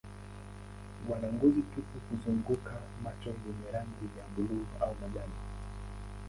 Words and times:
Wana 1.09 1.27
ngozi 1.33 1.61
tupu 1.71 1.97
kuzunguka 2.07 2.73
macho 3.03 3.29
yenye 3.45 3.67
rangi 3.73 4.05
ya 4.17 4.25
buluu 4.35 4.67
au 4.81 4.95
majani. 5.01 5.35